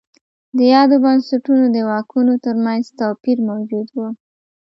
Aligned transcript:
د 0.57 0.59
یادو 0.73 0.95
بنسټونو 1.03 1.65
د 1.75 1.77
واکونو 1.89 2.33
ترمنځ 2.45 2.83
توپیر 2.99 3.37
موجود 3.49 3.87
و. 3.93 3.97